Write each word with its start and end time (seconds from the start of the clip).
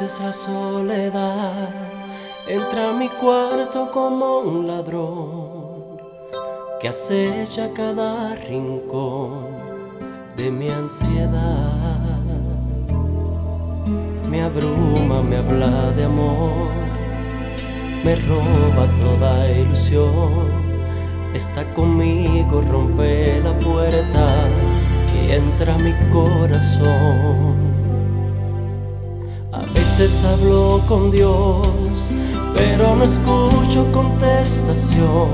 veces 0.00 0.20
la 0.20 0.32
soledad 0.32 1.70
entra 2.46 2.90
a 2.90 2.92
mi 2.92 3.08
cuarto 3.08 3.90
como 3.90 4.40
un 4.40 4.66
ladrón 4.66 5.96
que 6.78 6.88
acecha 6.88 7.70
cada 7.74 8.34
rincón 8.34 9.46
de 10.36 10.50
mi 10.50 10.68
ansiedad. 10.68 12.20
Me 14.28 14.42
abruma, 14.42 15.22
me 15.22 15.38
habla 15.38 15.92
de 15.92 16.04
amor, 16.04 16.68
me 18.04 18.16
roba 18.16 18.94
toda 18.98 19.50
ilusión. 19.50 20.50
Está 21.32 21.64
conmigo, 21.74 22.60
rompe 22.70 23.40
la 23.42 23.52
puerta 23.60 24.28
y 25.14 25.32
entra 25.32 25.74
a 25.74 25.78
mi 25.78 25.94
corazón. 26.10 27.75
Veces 29.98 30.24
hablo 30.24 30.82
con 30.86 31.10
Dios, 31.10 32.12
pero 32.52 32.94
no 32.96 33.04
escucho 33.04 33.90
contestación. 33.94 35.30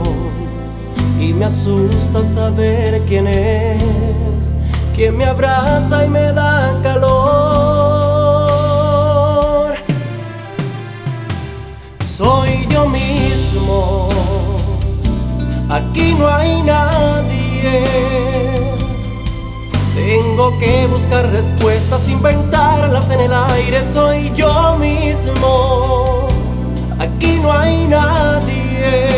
Y 1.19 1.33
me 1.33 1.47
asusta 1.47 2.23
saber 2.23 3.03
quién 3.09 3.27
es, 3.27 4.55
quien 4.95 5.17
me 5.17 5.25
abraza 5.25 6.05
y 6.05 6.09
me 6.09 6.33
da 6.33 6.79
calor. 6.81 7.03
Soy 12.05 12.69
yo 12.71 12.89
mismo, 12.89 14.11
aquí 15.71 16.15
no 16.17 16.29
hay 16.29 16.62
que 20.63 20.87
buscar 20.87 21.29
respuestas, 21.33 22.09
inventarlas 22.09 23.11
en 23.11 23.19
el 23.19 23.33
aire, 23.33 23.83
soy 23.83 24.33
yo 24.37 24.77
mismo. 24.79 26.29
Aquí 27.01 27.41
no 27.43 27.53
hay 27.53 27.89
nadie. 27.89 29.09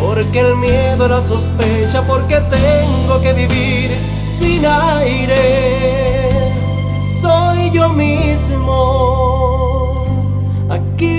Porque 0.00 0.40
el 0.40 0.56
miedo, 0.56 1.06
la 1.06 1.20
sospecha, 1.20 2.02
porque 2.02 2.40
tengo 2.50 3.20
que 3.22 3.32
vivir 3.32 3.96
sin 4.24 4.66
aire. 4.66 5.36
Soy 7.06 7.70
yo 7.70 7.90
mismo. 7.90 8.64
Aquí 10.68 11.17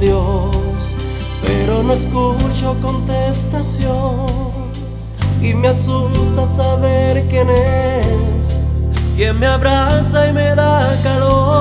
Dios, 0.00 0.96
pero 1.42 1.82
no 1.82 1.92
escucho 1.92 2.76
contestación. 2.80 4.26
Y 5.42 5.54
me 5.54 5.68
asusta 5.68 6.46
saber 6.46 7.26
quién 7.28 7.48
es, 7.50 8.58
quien 9.16 9.38
me 9.38 9.46
abraza 9.46 10.28
y 10.28 10.32
me 10.32 10.54
da 10.54 10.82
calor. 11.02 11.60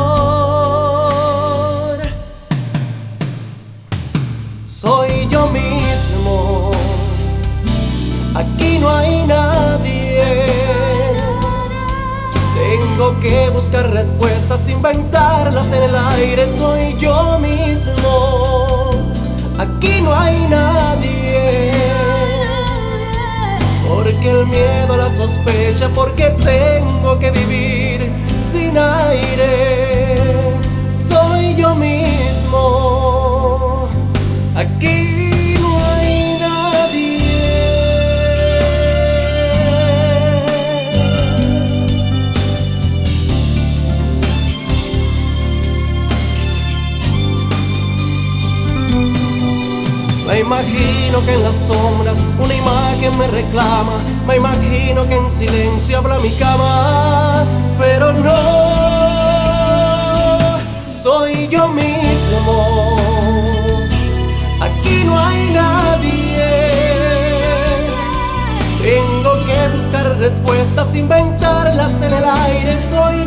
Soy 4.65 5.27
yo 5.29 5.47
mismo, 5.47 6.71
aquí 8.35 8.79
no 8.79 8.89
hay 8.89 9.27
nadie. 9.27 9.48
Tengo 12.99 13.17
que 13.21 13.49
buscar 13.51 13.89
respuestas, 13.91 14.67
inventarlas 14.67 15.71
en 15.71 15.83
el 15.83 15.95
aire, 15.95 16.45
soy 16.45 16.97
yo 16.99 17.39
mismo. 17.39 18.91
Aquí 19.57 20.01
no 20.01 20.13
hay 20.13 20.45
nadie. 20.49 21.71
Porque 23.87 24.29
el 24.29 24.45
miedo, 24.47 24.97
la 24.97 25.09
sospecha, 25.09 25.87
porque 25.95 26.25
tengo 26.43 27.17
que 27.19 27.31
vivir 27.31 28.11
sin 28.35 28.77
aire. 28.77 29.88
Me 50.29 50.41
imagino 50.41 51.25
que 51.25 51.33
en 51.33 51.41
las 51.41 51.55
sombras 51.55 52.19
una 52.37 52.53
imagen 52.53 53.17
me 53.17 53.25
reclama. 53.25 53.93
Me 54.27 54.35
imagino 54.37 55.07
que 55.07 55.15
en 55.15 55.31
silencio 55.31 55.97
habla 55.97 56.19
mi 56.19 56.29
cama. 56.33 57.45
Pero 57.79 58.13
no, 58.13 58.29
soy 60.91 61.47
yo 61.47 61.67
mismo. 61.69 62.95
Aquí 64.61 65.03
no 65.03 65.17
hay 65.17 65.49
nadie. 65.49 66.69
Tengo 68.83 69.33
que 69.45 69.67
buscar 69.79 70.15
respuestas, 70.19 70.95
inventarlas 70.95 71.99
en 72.03 72.13
el 72.13 72.23
aire. 72.23 72.77
Soy 72.87 73.25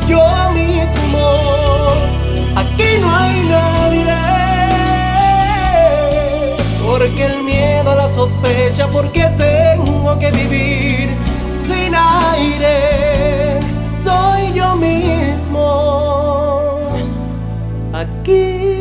porque 8.92 9.28
tengo 9.36 10.18
que 10.18 10.30
vivir 10.30 11.08
sin 11.50 11.94
aire. 11.94 13.60
Soy 13.90 14.52
yo 14.54 14.76
mismo. 14.76 15.58
Aquí 17.92 18.71